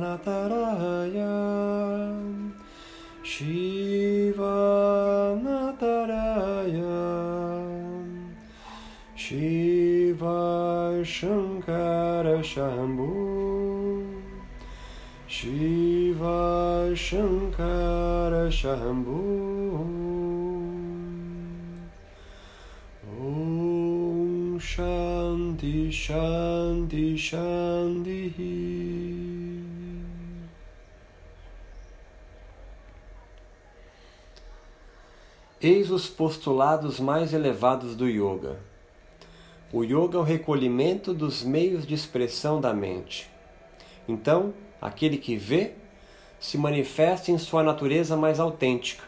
[0.00, 1.36] Nataraya
[3.22, 4.56] Shiva
[5.44, 6.96] Nataraya
[9.14, 13.12] Shiva Shankara Shambhu.
[15.28, 19.20] Shiva Shankara Shambhu.
[23.06, 27.59] Om Shanti Shanti Shanti
[35.62, 38.58] Eis os postulados mais elevados do yoga.
[39.70, 43.30] O yoga é o recolhimento dos meios de expressão da mente.
[44.08, 45.72] Então, aquele que vê
[46.38, 49.04] se manifesta em sua natureza mais autêntica.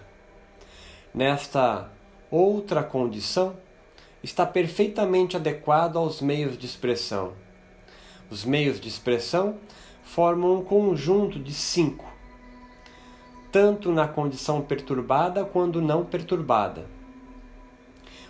[1.14, 1.90] Nesta
[2.30, 3.56] outra condição,
[4.22, 7.32] está perfeitamente adequado aos meios de expressão.
[8.30, 9.56] Os meios de expressão
[10.02, 12.11] formam um conjunto de cinco
[13.52, 16.86] tanto na condição perturbada quanto não perturbada.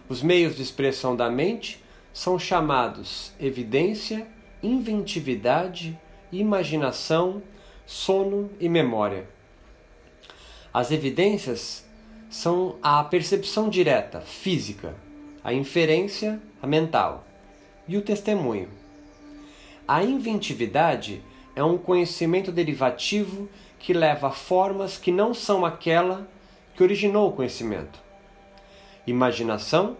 [0.08, 1.80] Os meios de expressão da mente
[2.12, 4.26] são chamados evidência,
[4.60, 5.98] inventividade,
[6.32, 7.40] imaginação,
[7.86, 9.28] sono e memória.
[10.74, 11.86] As evidências
[12.28, 14.94] são a percepção direta, física,
[15.44, 17.24] a inferência, a mental,
[17.86, 18.68] e o testemunho.
[19.86, 21.22] A inventividade
[21.54, 23.48] é um conhecimento derivativo
[23.82, 26.28] que leva a formas que não são aquela
[26.74, 27.98] que originou o conhecimento.
[29.04, 29.96] Imaginação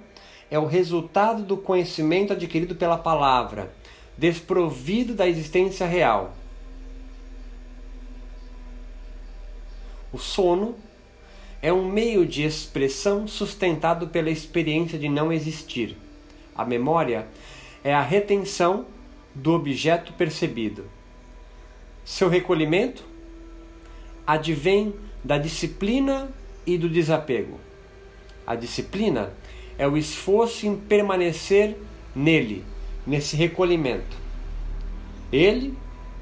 [0.49, 3.75] é o resultado do conhecimento adquirido pela palavra,
[4.17, 6.33] desprovido da existência real.
[10.13, 10.77] O sono
[11.61, 15.97] é um meio de expressão sustentado pela experiência de não existir.
[16.55, 17.27] A memória
[17.83, 18.87] é a retenção
[19.35, 20.89] do objeto percebido.
[22.05, 23.12] Seu recolhimento
[24.33, 26.31] advém da disciplina
[26.67, 27.59] e do desapego.
[28.47, 29.33] A disciplina
[29.79, 31.77] é o esforço em permanecer
[32.15, 32.65] nele,
[33.07, 34.17] nesse recolhimento.
[35.33, 35.77] Ele,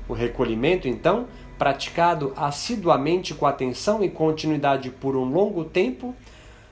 [0.08, 1.26] o recolhimento, então,
[1.58, 6.14] praticado assiduamente com atenção e continuidade por um longo tempo,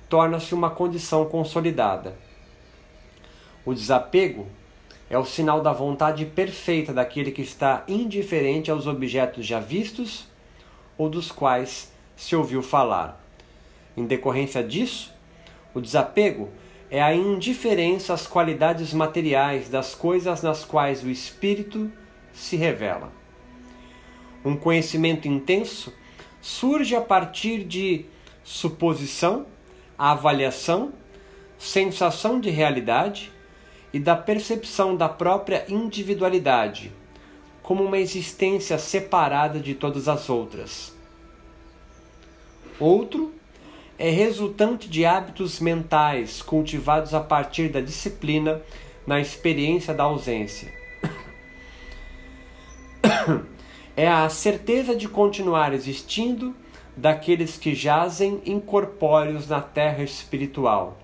[0.09, 2.17] torna-se uma condição consolidada.
[3.65, 4.47] O desapego
[5.11, 10.28] é o sinal da vontade perfeita daquele que está indiferente aos objetos já vistos
[10.99, 13.25] ou dos quais se ouviu falar.
[13.97, 15.15] Em decorrência disso,
[15.73, 16.51] o desapego
[16.91, 21.91] é a indiferença às qualidades materiais das coisas nas quais o espírito
[22.33, 23.13] se revela.
[24.45, 25.93] Um conhecimento intenso
[26.41, 28.07] surge a partir de
[28.43, 29.47] suposição,
[29.97, 30.93] avaliação,
[31.59, 33.31] sensação de realidade
[33.93, 36.93] e da percepção da própria individualidade
[37.69, 40.97] como uma existência separada de todas as outras.
[42.81, 43.35] Outro
[43.99, 48.63] é resultante de hábitos mentais cultivados a partir da disciplina
[49.07, 50.73] na experiência da ausência.
[53.95, 56.55] É a certeza de continuar existindo
[56.97, 60.97] daqueles que jazem incorpóreos na terra espiritual.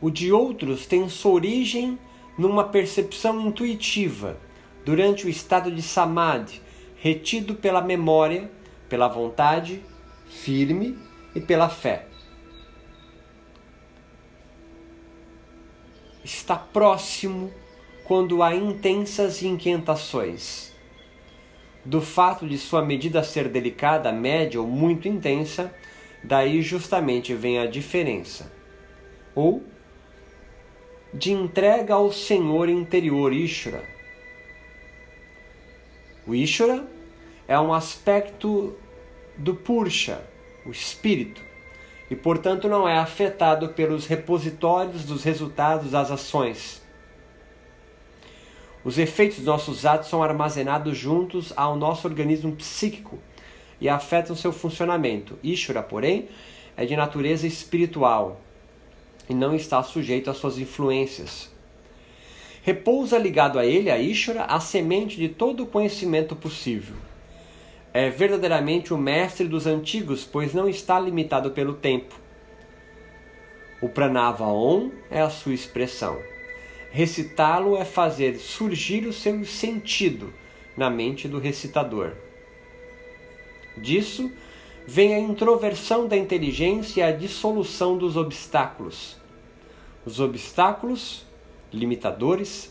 [0.00, 1.98] O de outros tem sua origem
[2.36, 4.36] numa percepção intuitiva,
[4.84, 6.60] durante o estado de samadhi,
[6.96, 8.50] retido pela memória,
[8.88, 9.82] pela vontade
[10.28, 10.98] firme
[11.34, 12.06] e pela fé.
[16.24, 17.52] Está próximo
[18.04, 20.72] quando há intensas inquietações.
[21.84, 25.74] Do fato de sua medida ser delicada, média ou muito intensa,
[26.22, 28.50] daí justamente vem a diferença.
[29.34, 29.62] Ou
[31.14, 33.84] de entrega ao Senhor interior Ishvara.
[36.26, 36.84] O Ishvara
[37.46, 38.76] é um aspecto
[39.38, 40.20] do Pursha,
[40.66, 41.40] o espírito,
[42.10, 46.82] e portanto não é afetado pelos repositórios dos resultados das ações.
[48.84, 53.20] Os efeitos dos nossos atos são armazenados juntos ao nosso organismo psíquico
[53.80, 55.38] e afetam seu funcionamento.
[55.44, 56.28] Ishvara, porém,
[56.76, 58.40] é de natureza espiritual
[59.28, 61.50] e não está sujeito às suas influências.
[62.62, 66.96] Repousa ligado a ele, a Ishvara, a semente de todo o conhecimento possível.
[67.92, 72.14] É verdadeiramente o mestre dos antigos, pois não está limitado pelo tempo.
[73.80, 76.18] O Pranava Om é a sua expressão.
[76.90, 80.32] Recitá-lo é fazer surgir o seu sentido
[80.76, 82.12] na mente do recitador.
[83.76, 84.32] Disso,
[84.86, 89.16] vem a introversão da inteligência e a dissolução dos obstáculos.
[90.04, 91.24] Os obstáculos,
[91.72, 92.70] limitadores,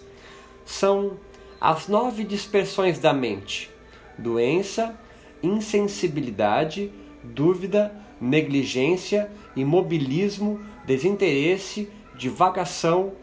[0.66, 1.18] são
[1.60, 3.70] as nove dispersões da mente:
[4.18, 4.98] doença,
[5.42, 6.92] insensibilidade,
[7.24, 13.14] dúvida, negligência, imobilismo, desinteresse, divagação,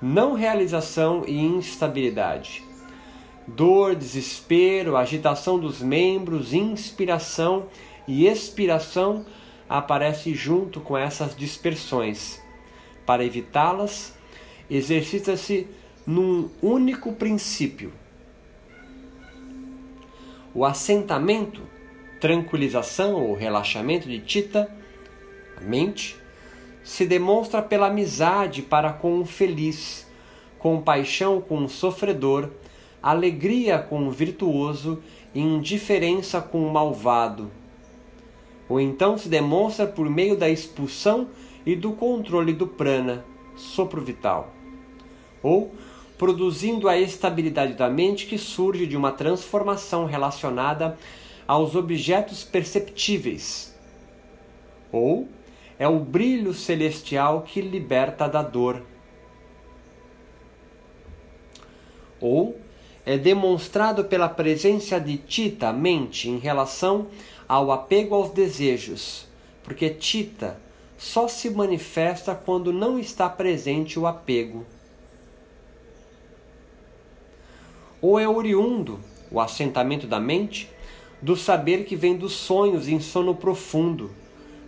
[0.00, 2.62] não realização e instabilidade.
[3.46, 7.66] Dor, desespero, agitação dos membros, inspiração
[8.06, 9.24] e expiração
[9.68, 12.40] aparece junto com essas dispersões.
[13.04, 14.16] Para evitá-las,
[14.70, 15.66] exercita-se
[16.06, 17.92] num único princípio.
[20.54, 21.62] O assentamento,
[22.20, 24.70] tranquilização ou relaxamento de Tita,
[25.56, 26.16] a mente,
[26.82, 30.06] se demonstra pela amizade para com o feliz,
[30.58, 32.50] compaixão com o sofredor,
[33.02, 35.02] alegria com o virtuoso
[35.34, 37.50] e indiferença com o malvado.
[38.68, 41.28] Ou então se demonstra por meio da expulsão
[41.64, 43.24] e do controle do prana,
[43.56, 44.52] sopro vital.
[45.42, 45.72] Ou
[46.18, 50.98] produzindo a estabilidade da mente que surge de uma transformação relacionada
[51.46, 53.74] aos objetos perceptíveis.
[54.90, 55.28] Ou
[55.78, 58.82] é o brilho celestial que liberta da dor.
[62.20, 62.58] Ou
[63.04, 67.06] é demonstrado pela presença de Tita, mente, em relação
[67.48, 69.26] ao apego aos desejos,
[69.62, 70.58] porque Tita
[70.98, 74.64] só se manifesta quando não está presente o apego.
[78.00, 79.00] Ou é oriundo,
[79.30, 80.70] o assentamento da mente,
[81.20, 84.10] do saber que vem dos sonhos em sono profundo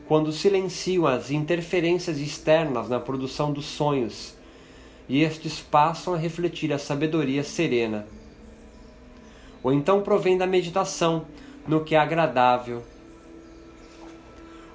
[0.09, 4.35] quando silenciam as interferências externas na produção dos sonhos,
[5.07, 8.07] e estes passam a refletir a sabedoria serena.
[9.63, 11.27] Ou então provém da meditação
[11.69, 12.83] no que é agradável.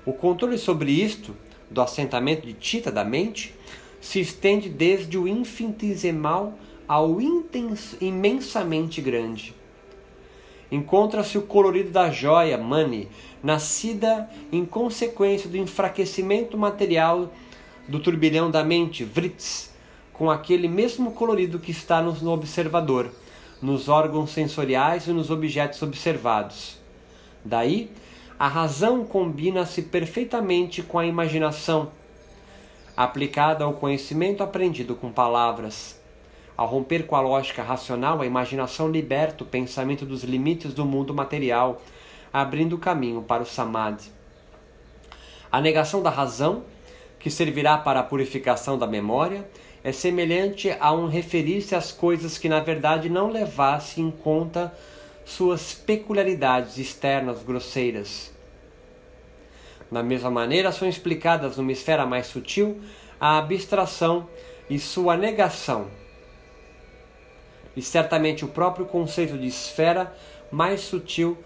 [0.06, 1.36] O controle sobre isto,
[1.70, 3.54] do assentamento de Tita da mente,
[4.00, 6.54] se estende desde o infinitesimal
[6.88, 7.18] ao
[8.00, 9.56] imensamente grande
[10.76, 13.08] encontra-se o colorido da joia Mani,
[13.44, 17.32] nascida em consequência do enfraquecimento material
[17.88, 19.72] do turbilhão da mente Vrits,
[20.12, 23.12] com aquele mesmo colorido que está no observador,
[23.62, 26.83] nos órgãos sensoriais e nos objetos observados.
[27.44, 27.92] Daí,
[28.40, 31.92] a razão combina-se perfeitamente com a imaginação,
[32.96, 36.00] aplicada ao conhecimento aprendido com palavras.
[36.56, 41.14] Ao romper com a lógica racional, a imaginação liberta o pensamento dos limites do mundo
[41.14, 41.82] material,
[42.32, 44.12] abrindo caminho para o samadhi.
[45.52, 46.64] A negação da razão,
[47.20, 49.48] que servirá para a purificação da memória,
[49.84, 54.74] é semelhante a um referir-se às coisas que na verdade não levasse em conta
[55.26, 58.32] suas peculiaridades externas grosseiras.
[59.92, 62.82] Da mesma maneira, são explicadas numa esfera mais sutil
[63.20, 64.28] a abstração
[64.70, 65.90] e sua negação
[67.76, 70.16] e certamente o próprio conceito de esfera
[70.52, 71.38] mais sutil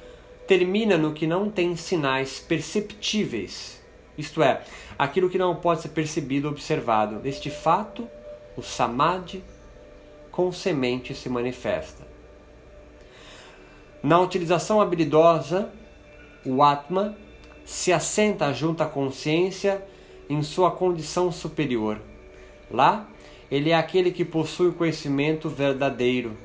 [0.46, 3.81] termina no que não tem sinais perceptíveis,
[4.18, 4.62] isto é,
[4.98, 7.22] aquilo que não pode ser percebido ou observado.
[7.28, 8.07] Este fato,
[8.56, 9.44] o samadhi,
[10.31, 12.06] com semente se manifesta.
[14.07, 15.69] Na utilização habilidosa,
[16.45, 17.14] o Atma
[17.66, 19.83] se assenta junto à consciência
[20.30, 21.99] em sua condição superior.
[22.71, 23.06] Lá,
[23.52, 26.37] ele é aquele que possui o conhecimento verdadeiro.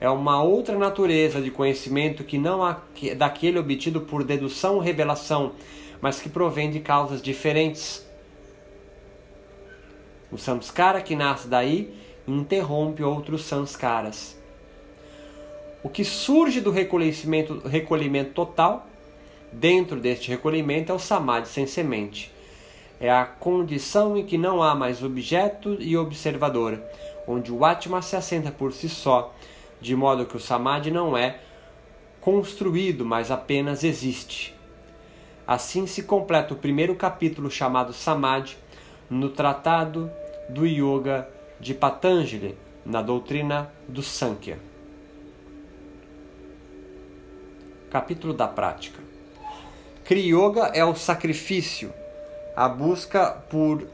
[0.00, 5.54] É uma outra natureza de conhecimento que não é daquele obtido por dedução ou revelação,
[6.00, 8.06] mas que provém de causas diferentes.
[10.30, 11.92] O samskara que nasce daí
[12.24, 14.43] interrompe outros samskaras.
[15.84, 18.88] O que surge do recolhimento, recolhimento total,
[19.52, 22.34] dentro deste recolhimento, é o samadhi sem semente
[23.00, 26.80] é a condição em que não há mais objeto e observador,
[27.26, 29.34] onde o Atma se assenta por si só,
[29.80, 31.38] de modo que o Samadhi não é
[32.20, 34.54] construído, mas apenas existe.
[35.46, 38.56] Assim se completa o primeiro capítulo chamado Samadhi
[39.10, 40.10] no Tratado
[40.48, 41.28] do Yoga
[41.60, 44.58] de Patanjali, na doutrina do Sankhya.
[47.94, 48.98] Capítulo da prática.
[50.04, 50.36] Kriya
[50.72, 51.92] é o sacrifício
[52.56, 53.86] a busca por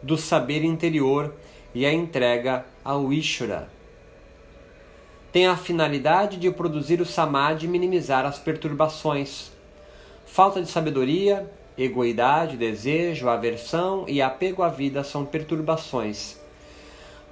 [0.00, 1.34] do saber interior
[1.74, 3.68] e a entrega ao Ishvara.
[5.32, 9.50] Tem a finalidade de produzir o samadhi e minimizar as perturbações.
[10.24, 16.38] Falta de sabedoria, egoidade, desejo, aversão e apego à vida são perturbações.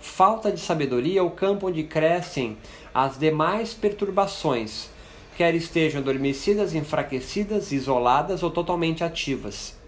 [0.01, 2.59] Falta de sabedoria é o campo onde crescem
[2.93, 4.91] as demais perturbações,
[5.39, 9.79] quer estejam adormecidas, enfraquecidas, isoladas ou totalmente ativas.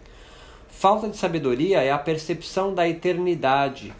[0.69, 3.93] Falta de sabedoria é a percepção da eternidade,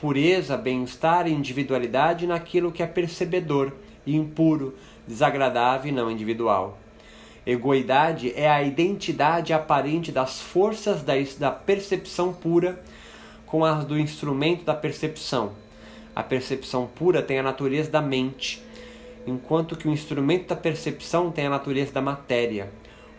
[0.00, 3.72] pureza, bem-estar e individualidade naquilo que é percebedor
[4.04, 4.74] impuro,
[5.06, 6.76] desagradável e não individual.
[7.46, 11.04] Egoidade é a identidade aparente das forças
[11.38, 12.82] da percepção pura
[13.46, 15.52] com as do instrumento da percepção.
[16.16, 18.65] A percepção pura tem a natureza da mente,
[19.26, 22.70] enquanto que o instrumento da percepção tem a natureza da matéria.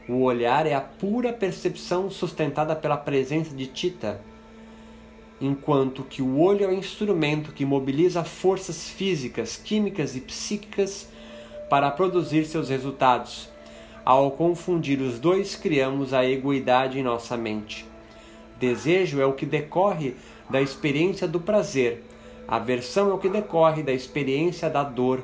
[0.07, 4.21] O olhar é a pura percepção sustentada pela presença de Tita,
[5.41, 11.09] enquanto que o olho é o instrumento que mobiliza forças físicas, químicas e psíquicas
[11.69, 13.49] para produzir seus resultados.
[14.05, 17.85] Ao confundir os dois, criamos a egoidade em nossa mente.
[18.57, 20.15] Desejo é o que decorre
[20.49, 22.03] da experiência do prazer,
[22.47, 25.21] aversão é o que decorre da experiência da dor.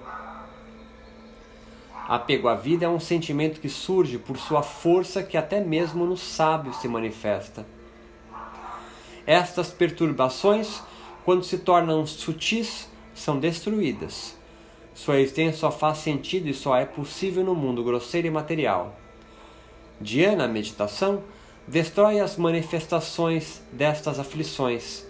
[2.07, 6.17] Apego à vida é um sentimento que surge por sua força que até mesmo no
[6.17, 7.65] sábio se manifesta.
[9.25, 10.81] Estas perturbações,
[11.23, 14.37] quando se tornam sutis, são destruídas.
[14.93, 18.99] Sua existência só faz sentido e só é possível no mundo grosseiro e material.
[19.99, 21.23] Diana, a meditação,
[21.65, 25.05] destrói as manifestações destas aflições.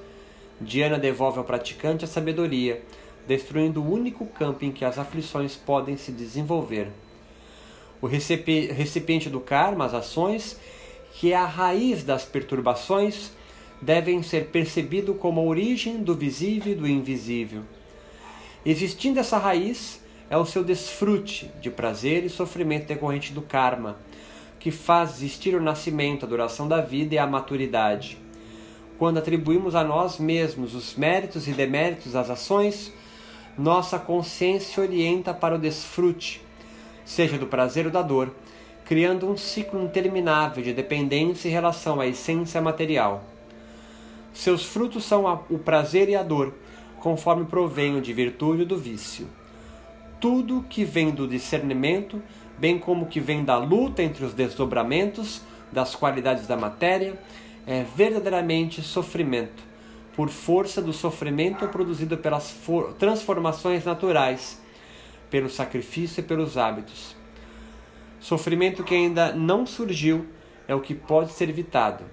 [0.62, 2.83] Diana devolve ao praticante a sabedoria,
[3.27, 6.89] destruindo o único campo em que as aflições podem se desenvolver.
[8.01, 10.60] O recipiente do karma, as ações,
[11.13, 13.32] que é a raiz das perturbações,
[13.82, 17.63] devem ser percebidos como a origem do visível e do invisível.
[18.65, 23.98] Existindo essa raiz, é o seu desfrute de prazer e sofrimento decorrente do karma,
[24.60, 28.18] que faz existir o nascimento, a duração da vida e a maturidade.
[28.98, 32.94] Quando atribuímos a nós mesmos os méritos e deméritos das ações,
[33.57, 36.41] nossa consciência orienta para o desfrute,
[37.05, 38.33] seja do prazer ou da dor,
[38.86, 43.24] criando um ciclo interminável de dependência em relação à essência material.
[44.33, 46.53] Seus frutos são o prazer e a dor,
[47.00, 49.27] conforme provenham de virtude ou do vício.
[50.19, 52.22] Tudo que vem do discernimento,
[52.57, 55.41] bem como que vem da luta entre os desdobramentos
[55.72, 57.19] das qualidades da matéria,
[57.67, 59.63] é verdadeiramente sofrimento,
[60.15, 62.55] por força do sofrimento produzido pelas
[63.00, 64.62] transformações naturais,
[65.29, 67.15] pelo sacrifício e pelos hábitos.
[68.20, 70.27] Sofrimento que ainda não surgiu
[70.67, 72.03] é o que pode ser evitado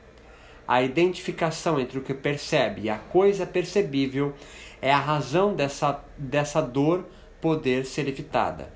[0.71, 4.33] a identificação entre o que percebe e a coisa percebível
[4.80, 7.07] é a razão dessa, dessa dor
[7.40, 8.73] poder ser evitada.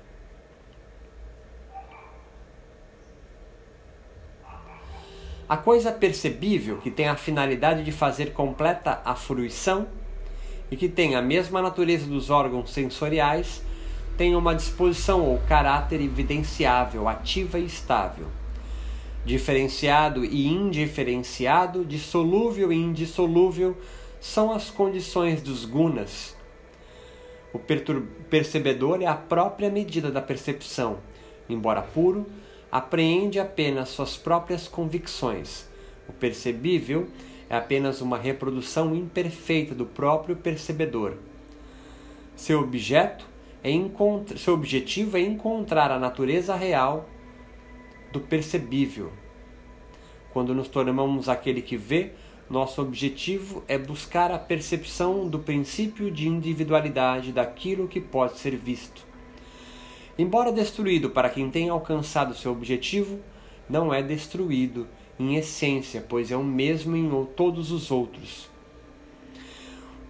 [5.47, 9.87] A coisa percebível, que tem a finalidade de fazer completa a fruição
[10.71, 13.61] e que tem a mesma natureza dos órgãos sensoriais,
[14.17, 18.27] tem uma disposição ou caráter evidenciável, ativa e estável
[19.25, 23.75] diferenciado e indiferenciado, dissolúvel e indissolúvel
[24.21, 26.35] são as condições dos gunas.
[27.51, 27.59] O
[28.29, 30.99] percebedor é a própria medida da percepção,
[31.49, 32.25] embora puro,
[32.75, 35.65] apreende apenas suas próprias convicções.
[36.09, 37.07] O percebível
[37.49, 41.15] é apenas uma reprodução imperfeita do próprio percebedor.
[42.35, 43.25] Seu objeto
[43.63, 43.69] é
[44.35, 47.09] seu objetivo é encontrar a natureza real
[48.11, 49.09] do percebível.
[50.33, 52.11] Quando nos tornamos aquele que vê,
[52.49, 59.14] nosso objetivo é buscar a percepção do princípio de individualidade daquilo que pode ser visto.
[60.17, 63.19] Embora destruído para quem tem alcançado seu objetivo,
[63.69, 64.87] não é destruído
[65.19, 68.49] em essência, pois é o mesmo em todos os outros.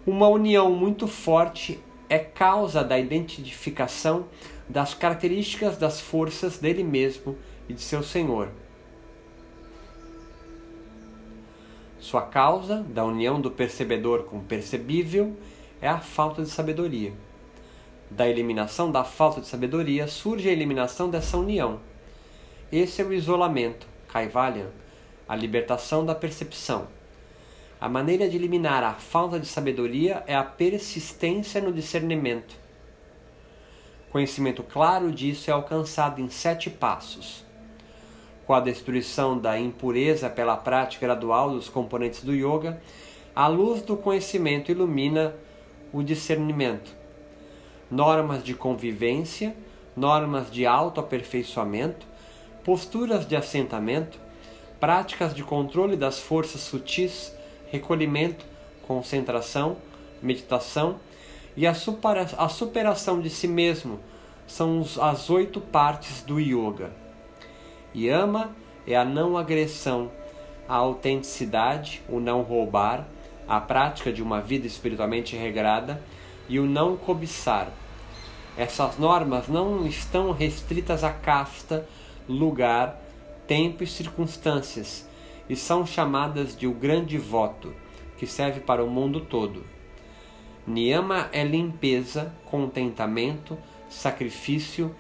[0.06, 4.28] Uma união muito forte é causa da identificação
[4.70, 7.36] das características das forças dele mesmo
[7.68, 8.50] e de seu senhor.
[12.00, 15.36] Sua causa, da união do percebedor com o percebível,
[15.82, 17.14] é a falta de sabedoria.
[18.10, 21.80] Da eliminação da falta de sabedoria surge a eliminação dessa união.
[22.72, 24.70] Esse é o isolamento, Kaivalya,
[25.28, 26.88] a libertação da percepção.
[27.80, 32.56] A maneira de eliminar a falta de sabedoria é a persistência no discernimento.
[34.12, 37.46] Conhecimento claro disso é alcançado em sete passos
[38.46, 42.80] com a destruição da impureza pela prática gradual dos componentes do yoga,
[43.36, 45.36] a luz do conhecimento ilumina
[45.92, 46.96] o discernimento.
[47.90, 49.56] Normas de convivência,
[49.96, 52.06] normas de autoaperfeiçoamento,
[52.64, 54.20] posturas de assentamento,
[54.80, 57.32] práticas de controle das forças sutis,
[57.72, 58.46] recolhimento,
[58.88, 59.78] concentração,
[60.22, 60.98] meditação
[61.56, 61.74] e a,
[62.50, 64.00] superação de si mesmo
[64.48, 66.92] são as oito partes do yoga.
[67.96, 70.12] Yama é a não agressão,
[70.68, 73.08] a autenticidade, o não roubar,
[73.48, 76.02] a prática de uma vida espiritualmente regrada
[76.48, 77.72] e o não cobiçar.
[78.58, 81.88] Essas normas não estão restritas a casta,
[82.28, 83.02] lugar,
[83.48, 85.08] tempo e circunstâncias,
[85.50, 87.74] e são chamadas de o grande voto,
[88.18, 89.64] que serve para o mundo todo.
[90.66, 93.58] Niyama é limpeza, contentamento,
[93.90, 94.96] sacrifício,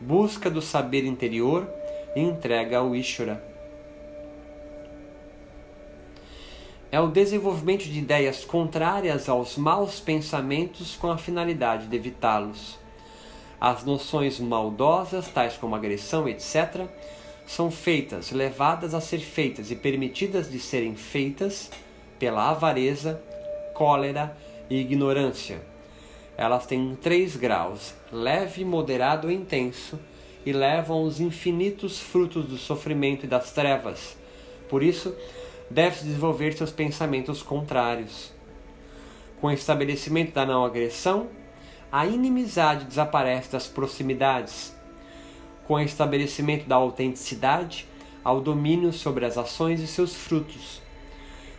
[0.00, 1.68] busca do saber interior
[2.16, 3.49] e entrega ao Ishvara.
[6.92, 12.76] É o desenvolvimento de ideias contrárias aos maus pensamentos com a finalidade de evitá-los.
[13.60, 16.88] As noções maldosas, tais como agressão, etc.,
[17.46, 21.70] são feitas, levadas a ser feitas e permitidas de serem feitas
[22.18, 23.22] pela avareza,
[23.72, 24.36] cólera
[24.68, 25.60] e ignorância.
[26.36, 29.96] Elas têm três graus: leve, moderado e intenso,
[30.44, 34.16] e levam os infinitos frutos do sofrimento e das trevas.
[34.68, 35.14] Por isso,
[35.70, 38.32] deve desenvolver seus pensamentos contrários.
[39.40, 41.28] Com o estabelecimento da não agressão,
[41.92, 44.76] a inimizade desaparece das proximidades.
[45.66, 47.86] Com o estabelecimento da autenticidade,
[48.24, 50.82] ao domínio sobre as ações e seus frutos.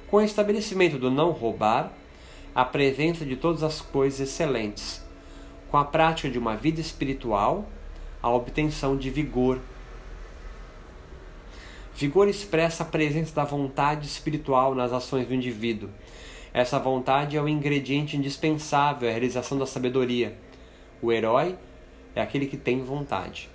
[0.09, 1.91] Com o estabelecimento do não roubar,
[2.53, 5.01] a presença de todas as coisas excelentes.
[5.69, 7.65] Com a prática de uma vida espiritual,
[8.21, 9.59] a obtenção de vigor.
[11.95, 15.89] Vigor expressa a presença da vontade espiritual nas ações do indivíduo.
[16.53, 20.35] Essa vontade é o ingrediente indispensável à realização da sabedoria.
[21.01, 21.55] O herói
[22.15, 23.49] é aquele que tem vontade.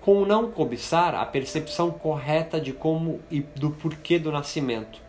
[0.00, 5.00] Com o não cobiçar, a percepção correta de como e do porquê do nascimento.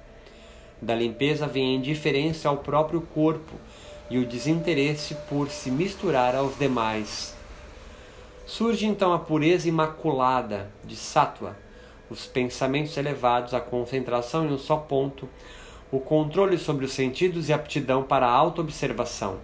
[0.82, 3.56] Da limpeza vem a indiferença ao próprio corpo
[4.10, 7.36] e o desinteresse por se misturar aos demais.
[8.46, 11.58] Surge então a pureza imaculada de Sattva,
[12.10, 15.28] os pensamentos elevados, a concentração em um só ponto,
[15.92, 19.40] o controle sobre os sentidos e aptidão para a autoobservação.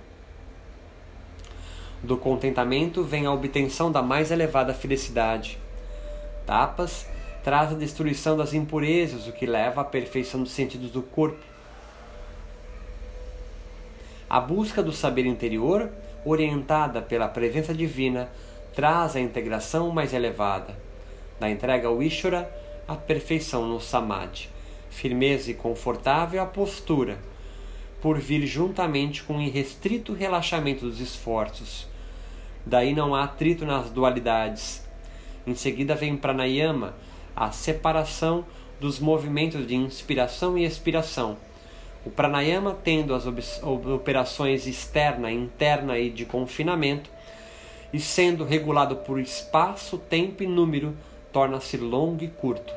[2.04, 5.60] Do contentamento vem a obtenção da mais elevada felicidade.
[6.46, 7.06] Tapas
[7.44, 11.44] traz a destruição das impurezas, o que leva à perfeição dos sentidos do corpo.
[14.30, 15.92] A busca do saber interior,
[16.26, 18.30] orientada pela presença divina,
[18.74, 20.76] traz a integração mais elevada.
[21.42, 22.56] Da entrega ao Ishvara,
[22.88, 24.48] a perfeição no Samadhi,
[24.92, 27.18] firmeza e confortável a postura,
[28.00, 31.88] por vir juntamente com o irrestrito relaxamento dos esforços.
[32.64, 34.88] Daí não há atrito nas dualidades.
[35.48, 36.94] Em seguida vem pranayama,
[37.36, 38.46] a separação
[38.80, 41.38] dos movimentos de inspiração e expiração.
[42.06, 43.26] O pranayama, tendo as
[43.64, 47.10] operações externa, interna e de confinamento,
[47.92, 50.96] e sendo regulado por espaço, tempo e número,
[51.32, 52.74] torna-se longo e curto.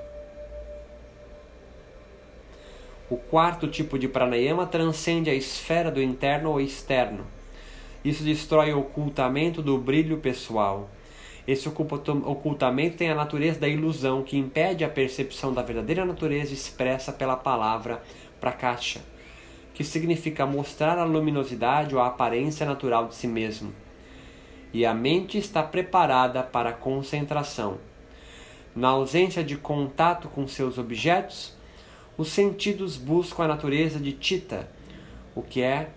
[3.11, 7.27] O quarto tipo de pranayama transcende a esfera do interno ou externo.
[8.05, 10.89] Isso destrói o ocultamento do brilho pessoal.
[11.47, 17.13] Esse ocultamento tem a natureza da ilusão que impede a percepção da verdadeira natureza expressa
[17.13, 18.03] pela palavra
[18.41, 19.01] prakasha,
[19.75, 23.73] que significa mostrar a luminosidade ou a aparência natural de si mesmo.
[24.73, 27.79] E a mente está preparada para a concentração.
[28.75, 31.55] Na ausência de contato com seus objetos,
[32.17, 34.69] os sentidos buscam a natureza de Tita,
[35.35, 35.91] o que é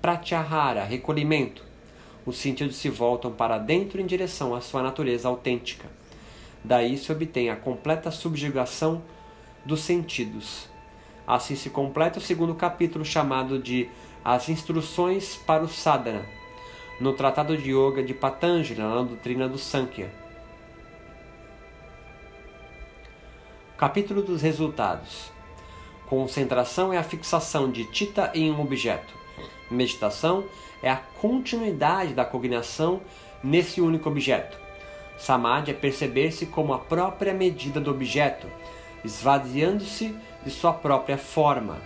[0.00, 1.70] pratyahara, recolhimento
[2.30, 5.88] os sentidos se voltam para dentro em direção à sua natureza autêntica.
[6.62, 9.02] Daí se obtém a completa subjugação
[9.64, 10.68] dos sentidos.
[11.26, 13.88] Assim se completa o segundo capítulo chamado de
[14.24, 16.24] As Instruções para o Sadhana,
[17.00, 20.12] no Tratado de Yoga de Patanjali, na doutrina do Sankhya.
[23.80, 25.32] Capítulo dos Resultados.
[26.06, 29.14] Concentração é a fixação de Tita em um objeto.
[29.70, 30.44] Meditação
[30.82, 33.00] é a continuidade da cognição
[33.42, 34.58] nesse único objeto.
[35.16, 38.46] Samadhi é perceber-se como a própria medida do objeto,
[39.02, 40.14] esvaziando-se
[40.44, 41.78] de sua própria forma.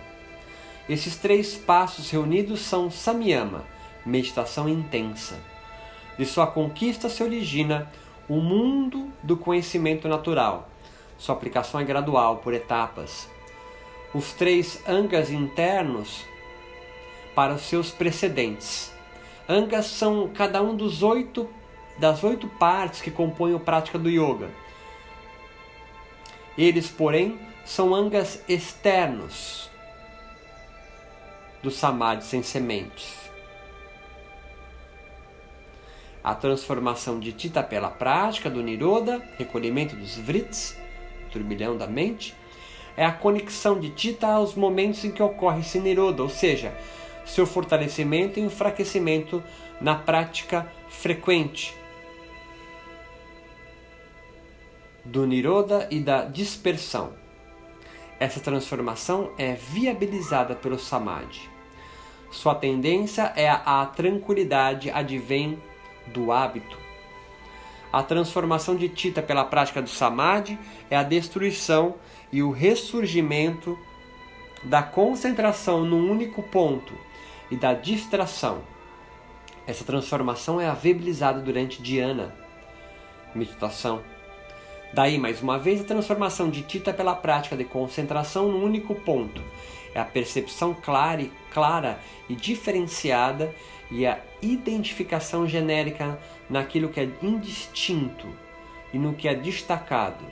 [0.89, 3.63] Esses três passos reunidos são Samyama,
[4.05, 5.39] meditação intensa.
[6.17, 7.89] De sua conquista se origina
[8.27, 10.74] o mundo do conhecimento natural.
[11.17, 13.29] Sua aplicação é gradual, por etapas.
[14.13, 16.25] Os três angas internos
[17.33, 18.93] para os seus precedentes.
[19.47, 21.49] Angas são cada um dos oito
[21.97, 24.49] das oito partes que compõem a prática do yoga.
[26.57, 29.69] Eles, porém, são angas externos
[31.61, 33.13] do samadhi sem sementes.
[36.23, 40.77] A transformação de Tita pela prática do Niroda, recolhimento dos vrits,
[41.35, 42.33] turbilhão da mente,
[42.95, 46.73] é a conexão de Tita aos momentos em que ocorre esse Niroda, ou seja,
[47.25, 49.43] seu fortalecimento e enfraquecimento
[49.81, 51.75] na prática frequente
[55.03, 57.13] do Niroda e da dispersão.
[58.19, 61.49] Essa transformação é viabilizada pelo Samadhi.
[62.31, 65.61] Sua tendência é a, a tranquilidade advém
[66.07, 66.84] do hábito.
[67.95, 71.95] A transformação de Tita pela prática do Samadhi é a destruição
[72.29, 73.79] e o ressurgimento
[74.65, 76.93] da concentração num único ponto
[77.49, 78.63] e da distração.
[79.65, 82.35] Essa transformação é viabilizada durante dhyana,
[83.33, 84.03] meditação.
[84.93, 89.41] Daí, mais uma vez, a transformação de Tita pela prática de concentração num único ponto.
[89.93, 93.55] É a percepção clara e, clara e diferenciada
[93.89, 98.27] e a identificação genérica naquilo que é indistinto
[98.93, 100.25] e no que é destacado.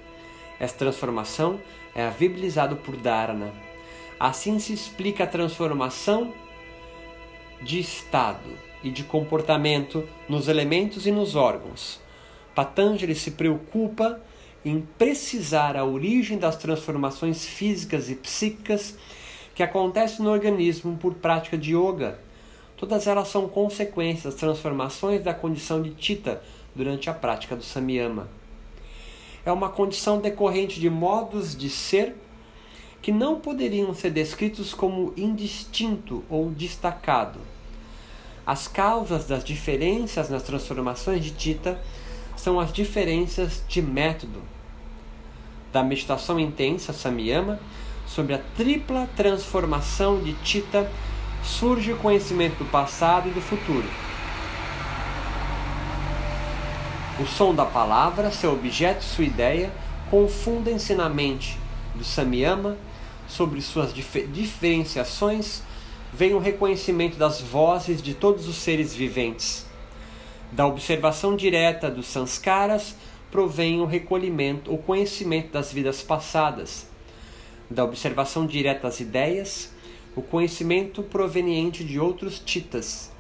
[0.60, 1.60] Essa transformação
[1.96, 3.52] é viabilizada por Dharana.
[4.20, 6.34] Assim se explica a transformação
[7.62, 8.50] de estado
[8.84, 12.00] e de comportamento nos elementos e nos órgãos.
[12.54, 14.22] Patanjali se preocupa
[14.64, 18.98] em precisar a origem das transformações físicas e psíquicas
[19.56, 22.20] que acontecem no organismo por prática de yoga.
[22.84, 26.44] Todas elas são consequências das transformações da condição de Tita
[26.76, 28.28] durante a prática do Samyama.
[29.46, 32.14] É uma condição decorrente de modos de ser
[33.02, 37.40] que não poderiam ser descritos como indistinto ou destacado.
[38.46, 41.82] As causas das diferenças nas transformações de Tita
[42.36, 44.42] são as diferenças de método.
[45.72, 47.62] Da meditação intensa Samyama,
[48.06, 50.92] sobre a tripla transformação de Tita,
[51.44, 53.88] surge o conhecimento do passado e do futuro.
[57.20, 59.72] O som da palavra, seu objeto e sua ideia
[60.10, 61.58] confundem-se na mente
[61.94, 62.78] do Samyama
[63.28, 65.62] sobre suas dif diferenciações
[66.14, 69.66] vem o reconhecimento das vozes de todos os seres viventes.
[70.52, 72.96] Da observação direta dos sanskaras
[73.32, 76.88] provém o recolhimento, o conhecimento das vidas passadas.
[77.68, 79.73] Da observação direta das ideias,
[80.16, 83.12] o conhecimento proveniente de outros titas.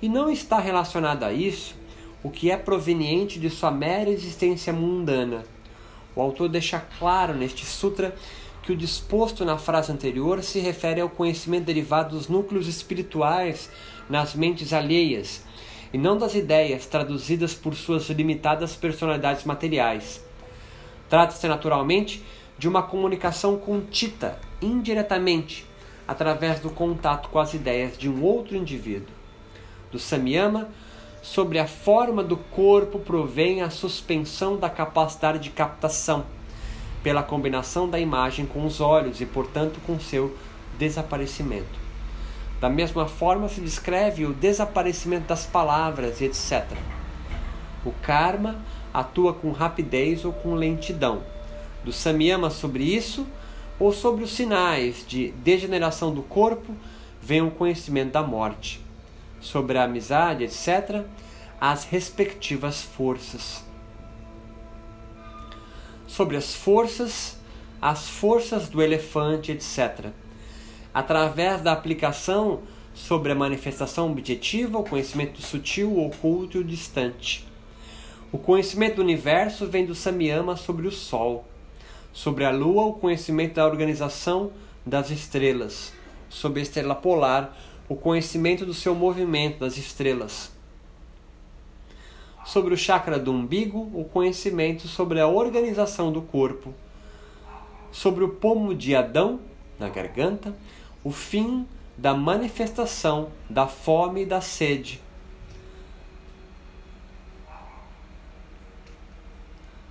[0.00, 1.74] E não está relacionado a isso
[2.22, 5.44] o que é proveniente de sua mera existência mundana.
[6.14, 8.14] O autor deixa claro neste sutra
[8.62, 13.70] que o disposto na frase anterior se refere ao conhecimento derivado dos núcleos espirituais
[14.08, 15.44] nas mentes alheias,
[15.92, 20.20] e não das ideias traduzidas por suas limitadas personalidades materiais.
[21.08, 22.24] Trata-se naturalmente
[22.58, 25.64] de uma comunicação contita, indiretamente,
[26.06, 29.14] através do contato com as ideias de um outro indivíduo.
[29.90, 30.68] Do Samyama,
[31.22, 36.24] sobre a forma do corpo provém a suspensão da capacidade de captação
[37.02, 40.36] pela combinação da imagem com os olhos e, portanto, com seu
[40.78, 41.86] desaparecimento.
[42.60, 46.64] Da mesma forma se descreve o desaparecimento das palavras, etc.
[47.84, 48.56] O karma
[48.92, 51.22] atua com rapidez ou com lentidão.
[51.84, 53.26] Do samyama sobre isso
[53.78, 56.74] ou sobre os sinais de degeneração do corpo
[57.20, 58.80] vem o conhecimento da morte.
[59.40, 61.04] Sobre a amizade, etc.,
[61.60, 63.66] as respectivas forças
[66.16, 67.36] sobre as forças,
[67.80, 70.06] as forças do elefante, etc.
[70.94, 72.60] Através da aplicação
[72.94, 77.46] sobre a manifestação objetiva, o conhecimento sutil, o oculto e o distante.
[78.32, 81.44] O conhecimento do universo vem do Samyama sobre o Sol.
[82.16, 84.50] Sobre a Lua, o conhecimento da organização
[84.84, 85.92] das estrelas.
[86.28, 87.56] Sobre a estrela polar,
[87.88, 90.56] o conhecimento do seu movimento das estrelas
[92.46, 96.72] sobre o chakra do umbigo, o conhecimento sobre a organização do corpo,
[97.90, 99.40] sobre o pomo de Adão,
[99.80, 100.56] na garganta,
[101.02, 101.66] o fim
[101.98, 105.02] da manifestação da fome e da sede.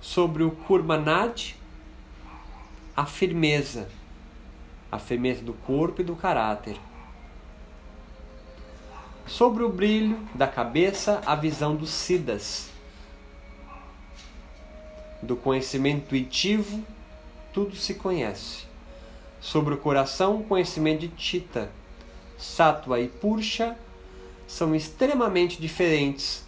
[0.00, 1.54] Sobre o Kurmanad,
[2.96, 3.88] a firmeza,
[4.90, 6.76] a firmeza do corpo e do caráter
[9.26, 12.70] Sobre o brilho da cabeça, a visão dos Siddhas.
[15.20, 16.84] Do conhecimento intuitivo,
[17.52, 18.66] tudo se conhece.
[19.40, 21.72] Sobre o coração, o conhecimento de Tita.
[22.38, 23.76] Sattva e Pursha
[24.46, 26.46] são extremamente diferentes.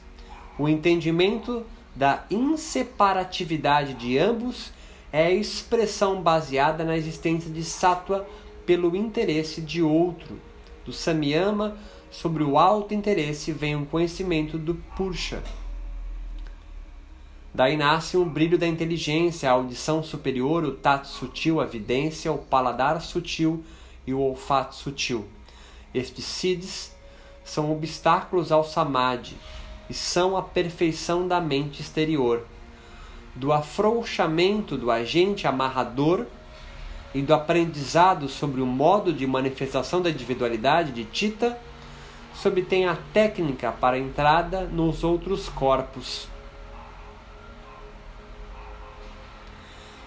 [0.56, 4.72] O entendimento da inseparatividade de ambos
[5.12, 8.26] é a expressão baseada na existência de Sattva
[8.66, 10.38] pelo interesse de outro,
[10.84, 11.76] do Samyama
[12.10, 15.42] sobre o alto interesse vem um conhecimento do Pursha.
[17.52, 22.38] Daí nasce um brilho da inteligência, a audição superior, o tato sutil, a vidência, o
[22.38, 23.64] paladar sutil
[24.06, 25.26] e o olfato sutil.
[25.92, 26.94] Estes siddhis
[27.44, 29.36] são obstáculos ao samadhi
[29.88, 32.46] e são a perfeição da mente exterior,
[33.38, 36.26] do afrouxamento do agente amarrador
[37.14, 41.58] e do aprendizado sobre o modo de manifestação da individualidade de Tita,
[42.44, 46.28] obtém a técnica para a entrada nos outros corpos.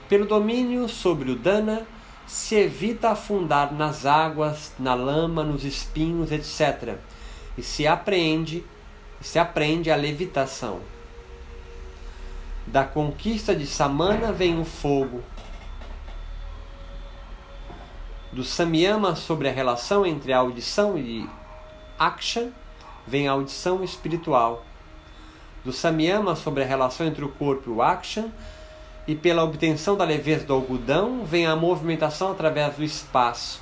[0.09, 1.87] Pelo domínio sobre o Dana,
[2.27, 6.97] se evita afundar nas águas, na lama, nos espinhos, etc.
[7.57, 8.63] E se apreende,
[9.21, 10.81] se aprende a levitação.
[12.67, 15.23] Da conquista de Samana vem o fogo.
[18.31, 21.27] Do Samyama sobre a relação entre a audição e
[21.99, 22.51] Aksha
[23.05, 24.63] vem a audição espiritual.
[25.65, 28.31] Do Samyama sobre a relação entre o corpo e o Aksha
[29.07, 33.61] e pela obtenção da leveza do algodão vem a movimentação através do espaço.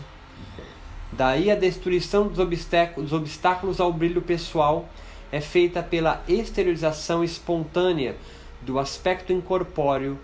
[1.11, 4.87] Daí a destruição dos obstáculos, dos obstáculos ao brilho pessoal
[5.31, 8.15] é feita pela exteriorização espontânea
[8.61, 10.19] do aspecto incorpóreo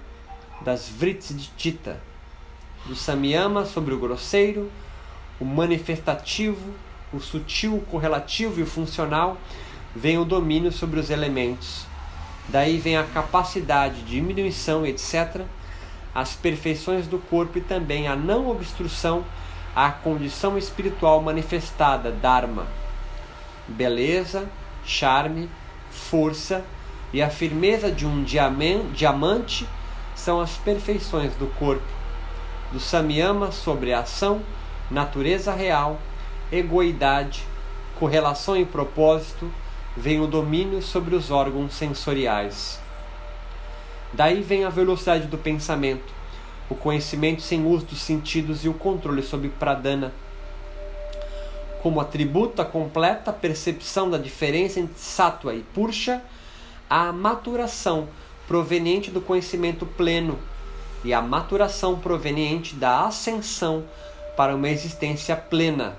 [0.62, 2.02] das vritis de Tita,
[2.86, 4.72] do Samyama sobre o grosseiro,
[5.40, 6.74] o manifestativo,
[7.14, 9.38] o sutil, o correlativo e o funcional,
[9.96, 11.86] vem o domínio sobre os elementos
[12.48, 15.42] Daí vem a capacidade de diminuição, etc.,
[16.14, 19.26] as perfeições do corpo e também a não obstrução
[19.76, 22.68] à condição espiritual manifestada, Dharma.
[23.68, 24.48] Beleza,
[24.86, 25.50] charme,
[25.90, 26.64] força
[27.14, 29.68] e a firmeza de um diamante
[30.16, 31.84] são as perfeições do corpo,
[32.72, 34.42] do Samyama sobre a ação,
[34.90, 36.00] natureza real,
[36.52, 37.44] egoidade,
[38.00, 39.52] correlação e propósito
[39.96, 42.80] vem o domínio sobre os órgãos sensoriais.
[44.14, 46.14] Daí vem a velocidade do pensamento,
[46.70, 50.12] o conhecimento sem uso dos sentidos e o controle sobre pradana.
[51.82, 56.22] Como atributo a completa percepção da diferença entre sattva e pursha,
[56.90, 58.08] a maturação
[58.48, 60.40] proveniente do conhecimento pleno
[61.04, 63.86] e a maturação proveniente da ascensão
[64.36, 65.96] para uma existência plena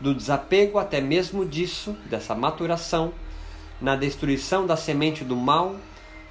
[0.00, 3.12] do desapego até mesmo disso, dessa maturação,
[3.80, 5.76] na destruição da semente do mal,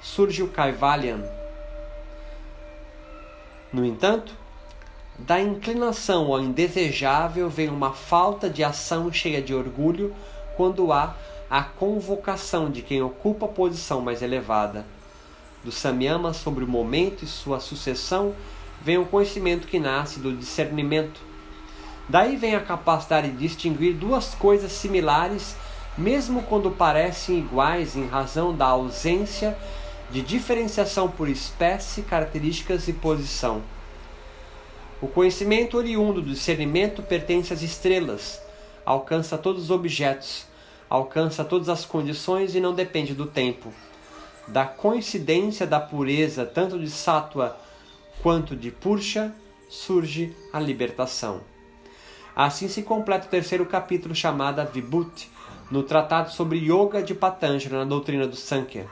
[0.00, 1.22] surge o Kaivalyan.
[3.72, 4.34] No entanto,
[5.18, 10.14] da inclinação ao indesejável vem uma falta de ação cheia de orgulho
[10.56, 11.14] quando há
[11.50, 14.84] a convocação de quem ocupa a posição mais elevada.
[15.64, 18.34] Do Samyama sobre o momento e sua sucessão
[18.82, 21.20] vem o conhecimento que nasce do discernimento,
[22.08, 25.54] Daí vem a capacidade de distinguir duas coisas similares,
[25.96, 29.56] mesmo quando parecem iguais em razão da ausência
[30.10, 33.62] de diferenciação por espécie, características e posição.
[35.02, 38.40] O conhecimento oriundo do discernimento pertence às estrelas,
[38.86, 40.46] alcança todos os objetos,
[40.88, 43.72] alcança todas as condições e não depende do tempo.
[44.46, 47.56] Da coincidência da pureza tanto de Sattva
[48.22, 49.34] quanto de Pursha
[49.68, 51.42] surge a libertação.
[52.34, 55.30] Assim se completa o terceiro capítulo chamado Vibhuti,
[55.70, 58.88] no tratado sobre Yoga de Patanjali na doutrina do Sankhya.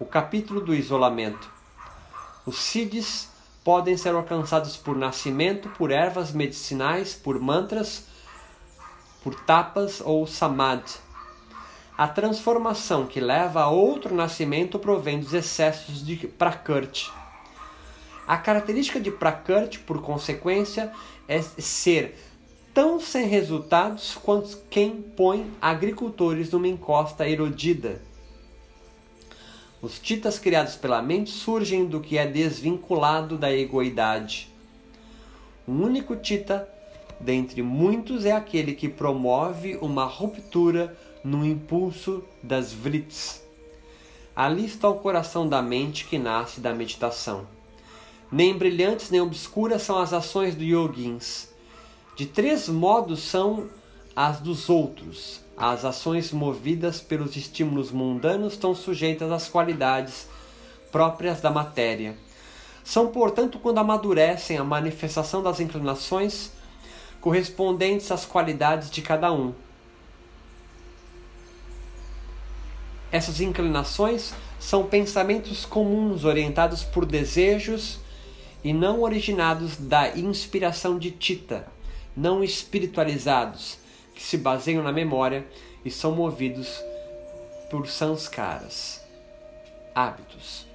[0.00, 1.48] O capítulo do isolamento.
[2.44, 3.28] Os siddhis
[3.62, 8.06] podem ser alcançados por nascimento, por ervas medicinais, por mantras,
[9.28, 10.94] por tapas ou samadhi.
[11.96, 17.10] A transformação que leva a outro nascimento provém dos excessos de prakrti
[18.28, 20.92] a característica de Prakrti, por consequência,
[21.26, 22.14] é ser
[22.74, 28.02] tão sem resultados quanto quem põe agricultores numa encosta erodida.
[29.80, 34.52] Os titas criados pela mente surgem do que é desvinculado da egoidade.
[35.66, 36.68] O único tita,
[37.20, 43.42] dentre muitos, é aquele que promove uma ruptura no impulso das vrits.
[44.34, 47.46] Ali está o coração da mente que nasce da meditação.
[48.30, 51.48] Nem brilhantes nem obscuras são as ações do yogins.
[52.14, 53.68] De três modos são
[54.14, 55.40] as dos outros.
[55.56, 60.28] As ações movidas pelos estímulos mundanos estão sujeitas às qualidades
[60.92, 62.16] próprias da matéria.
[62.84, 66.52] São, portanto, quando amadurecem a manifestação das inclinações
[67.20, 69.52] correspondentes às qualidades de cada um.
[73.10, 77.98] Essas inclinações são pensamentos comuns orientados por desejos
[78.62, 81.66] e não originados da inspiração de Tita,
[82.16, 83.78] não espiritualizados,
[84.14, 85.46] que se baseiam na memória
[85.84, 86.82] e são movidos
[87.70, 89.00] por sanskaras,
[89.94, 90.66] hábitos.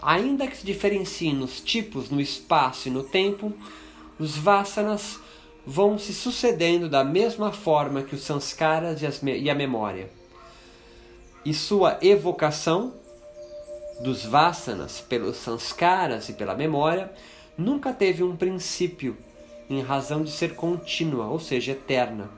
[0.00, 3.52] Ainda que se diferenciem nos tipos, no espaço e no tempo,
[4.20, 5.18] os vasanas
[5.66, 10.10] vão se sucedendo da mesma forma que os sanskaras e a memória.
[11.42, 12.92] E sua evocação
[14.02, 17.10] dos vasanas pelos sanskaras e pela memória
[17.56, 19.16] nunca teve um princípio,
[19.70, 22.30] em razão de ser contínua, ou seja, eterna.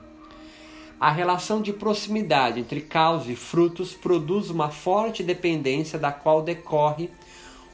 [0.99, 7.09] A relação de proximidade entre causa e frutos produz uma forte dependência da qual decorre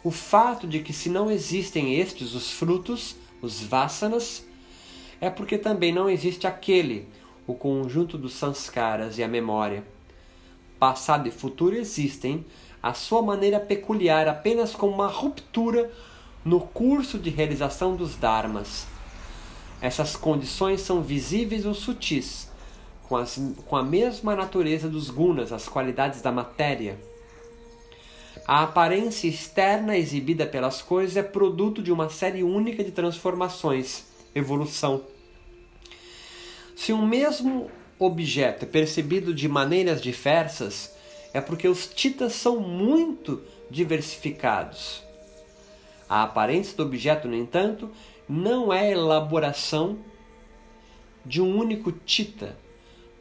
[0.04, 4.46] o fato de que, se não existem estes, os frutos, os vasanas,
[5.22, 7.08] é porque também não existe aquele,
[7.46, 9.84] o conjunto dos sanskaras e a memória.
[10.80, 12.46] Passado e futuro existem,
[12.82, 15.92] a sua maneira peculiar, apenas como uma ruptura
[16.46, 18.88] no curso de realização dos dharmas.
[19.82, 22.50] Essas condições são visíveis ou sutis,
[23.08, 26.98] com, as, com a mesma natureza dos gunas, as qualidades da matéria
[28.50, 35.04] a aparência externa exibida pelas coisas é produto de uma série única de transformações, evolução.
[36.76, 40.92] Se um mesmo objeto é percebido de maneiras diversas,
[41.32, 45.04] é porque os titas são muito diversificados.
[46.10, 47.88] A aparência do objeto, no entanto,
[48.28, 50.00] não é elaboração
[51.24, 52.58] de um único tita,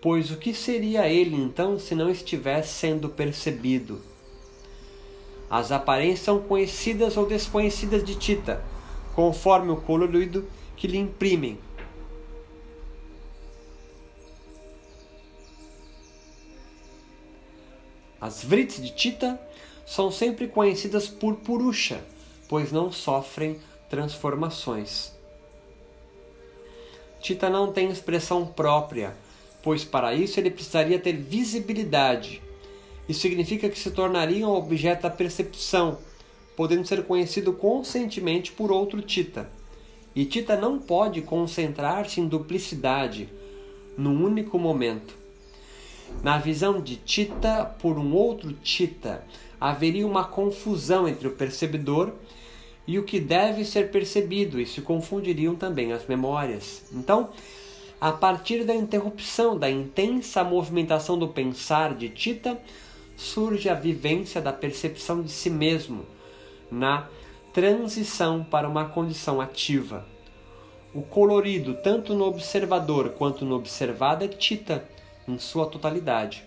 [0.00, 4.07] pois o que seria ele então se não estivesse sendo percebido?
[5.50, 8.62] As aparências são conhecidas ou desconhecidas de Tita,
[9.14, 11.58] conforme o colorido que lhe imprimem.
[18.20, 19.40] As vrites de Tita
[19.86, 22.04] são sempre conhecidas por Purusha,
[22.46, 23.58] pois não sofrem
[23.88, 25.12] transformações.
[27.20, 29.16] Tita não tem expressão própria,
[29.62, 32.42] pois para isso ele precisaria ter visibilidade
[33.08, 35.98] isso significa que se tornaria um objeto da percepção,
[36.56, 39.48] podendo ser conhecido conscientemente por outro Tita.
[40.14, 43.28] E Tita não pode concentrar-se em duplicidade,
[43.96, 45.16] num único momento.
[46.22, 49.24] Na visão de Tita por um outro Tita,
[49.60, 52.12] haveria uma confusão entre o percebedor
[52.86, 56.84] e o que deve ser percebido, e se confundiriam também as memórias.
[56.92, 57.30] Então,
[58.00, 62.58] a partir da interrupção da intensa movimentação do pensar de Tita,
[63.18, 66.06] surge a vivência da percepção de si mesmo
[66.70, 67.08] na
[67.52, 70.06] transição para uma condição ativa.
[70.94, 74.88] O colorido, tanto no observador quanto no observado, é Tita
[75.26, 76.44] em sua totalidade.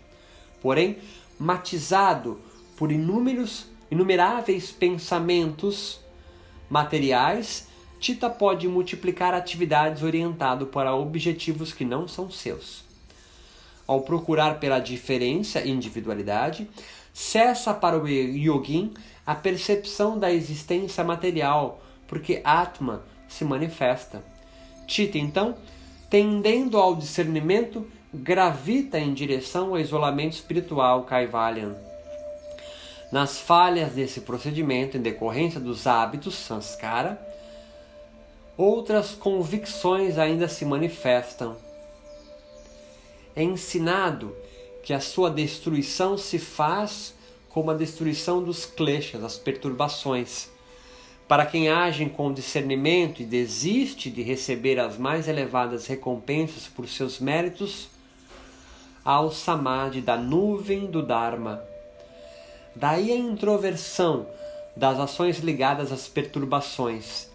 [0.62, 0.98] Porém,
[1.38, 2.40] matizado
[2.78, 6.00] por inúmeros, inumeráveis pensamentos
[6.70, 7.68] materiais,
[8.00, 12.91] Tita pode multiplicar atividades orientado para objetivos que não são seus
[13.92, 16.66] ao procurar pela diferença e individualidade,
[17.14, 18.94] cessa para o yogin
[19.26, 24.24] a percepção da existência material, porque Atma se manifesta.
[24.88, 25.56] Tita, então,
[26.10, 31.76] tendendo ao discernimento, gravita em direção ao isolamento espiritual Kaivalyan.
[33.12, 37.22] Nas falhas desse procedimento, em decorrência dos hábitos sanskara,
[38.56, 41.58] outras convicções ainda se manifestam
[43.36, 44.36] é ensinado
[44.84, 47.14] que a sua destruição se faz
[47.50, 50.50] como a destruição dos kleshas, as perturbações.
[51.28, 57.20] Para quem age com discernimento e desiste de receber as mais elevadas recompensas por seus
[57.20, 57.88] méritos,
[59.04, 61.62] há o samadhi da nuvem do Dharma.
[62.76, 64.28] Daí a introversão
[64.76, 67.30] das ações ligadas às perturbações.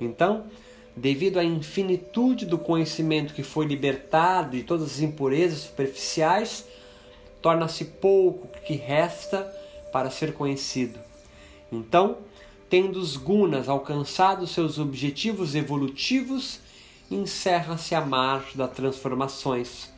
[0.00, 0.44] Então,
[0.96, 6.66] devido à infinitude do conhecimento que foi libertado de todas as impurezas superficiais,
[7.42, 9.42] torna-se pouco que resta
[9.92, 10.98] para ser conhecido.
[11.70, 12.18] Então,
[12.70, 16.60] tendo os gunas alcançado seus objetivos evolutivos,
[17.10, 19.92] encerra-se a marcha das transformações.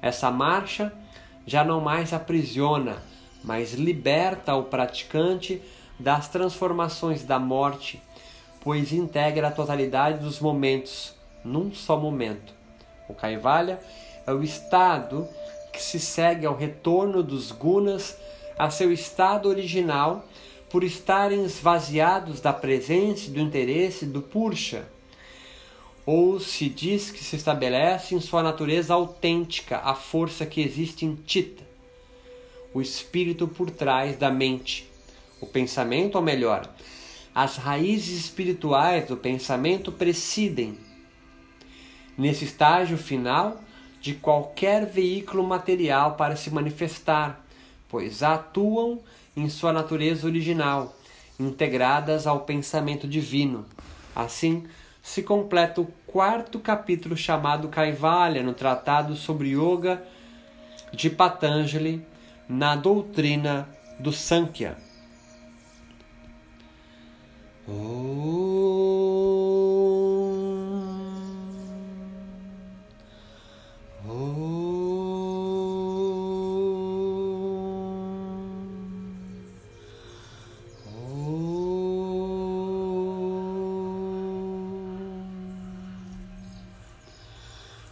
[0.00, 0.92] Essa marcha
[1.46, 3.02] já não mais aprisiona,
[3.42, 5.60] mas liberta o praticante
[5.98, 8.02] das transformações da morte
[8.64, 12.54] pois integra a totalidade dos momentos num só momento.
[13.06, 13.78] O Kaivalya
[14.26, 15.28] é o estado
[15.70, 18.16] que se segue ao retorno dos gunas
[18.58, 20.24] a seu estado original
[20.70, 24.88] por estarem esvaziados da presença e do interesse do Pursha.
[26.06, 31.14] Ou se diz que se estabelece em sua natureza autêntica a força que existe em
[31.14, 31.62] Tita,
[32.72, 34.90] o espírito por trás da mente,
[35.40, 36.68] o pensamento, ou melhor,
[37.34, 40.78] as raízes espirituais do pensamento presidem.
[42.16, 43.60] Nesse estágio final,
[44.00, 47.44] de qualquer veículo material para se manifestar,
[47.88, 49.00] pois atuam
[49.36, 50.94] em sua natureza original,
[51.40, 53.64] integradas ao pensamento divino.
[54.14, 54.64] Assim,
[55.02, 60.02] se completa o quarto capítulo chamado Kaivalya no Tratado sobre Yoga
[60.92, 62.06] de Patanjali
[62.48, 63.68] na doutrina
[63.98, 64.83] do Sankhya.